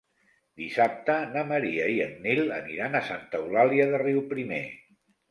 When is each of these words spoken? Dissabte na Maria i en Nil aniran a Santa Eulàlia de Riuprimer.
Dissabte 0.59 1.17
na 1.33 1.41
Maria 1.49 1.89
i 1.95 1.99
en 2.05 2.15
Nil 2.23 2.41
aniran 2.55 2.97
a 2.99 3.01
Santa 3.09 3.41
Eulàlia 3.41 3.85
de 3.91 3.99
Riuprimer. 4.05 4.63